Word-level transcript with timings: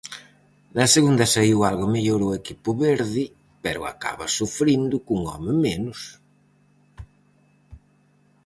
Na 0.77 0.85
segunda 0.95 1.25
saíu 1.33 1.59
algo 1.71 1.85
mellor 1.95 2.21
o 2.25 2.35
equipo 2.41 2.69
verde, 2.85 3.23
pero 3.63 3.81
acaba 3.93 4.33
sufrindo 4.37 4.95
cun 5.05 5.21
home 5.31 5.53
menos. 5.65 5.99